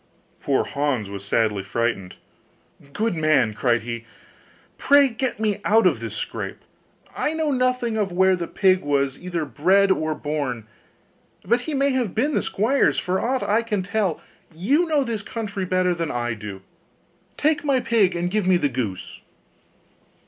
[0.39, 2.15] Poor Hans was sadly frightened.
[2.91, 4.03] 'Good man,' cried he,
[4.79, 6.57] 'pray get me out of this scrape.
[7.15, 10.65] I know nothing of where the pig was either bred or born;
[11.45, 14.19] but he may have been the squire's for aught I can tell:
[14.55, 16.63] you know this country better than I do,
[17.37, 19.21] take my pig and give me the goose.